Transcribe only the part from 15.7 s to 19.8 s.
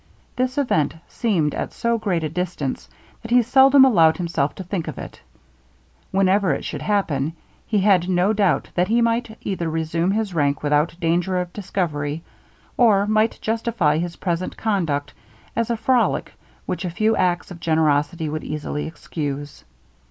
frolic which a few acts of generosity would easily excuse.